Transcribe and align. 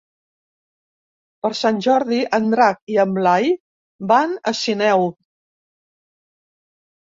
Per 1.45 1.51
Sant 1.59 1.81
Jordi 1.87 2.23
en 2.39 2.49
Drac 2.55 2.81
i 2.95 2.99
en 3.05 3.15
Blai 3.19 3.53
van 4.15 4.35
a 4.41 4.57
Sineu. 4.65 5.09